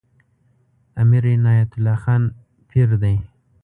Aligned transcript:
امیر 1.01 1.23
عنایت 1.35 1.69
الله 1.75 1.97
خان 2.03 2.23
پیر 2.69 2.89
دی. 3.01 3.15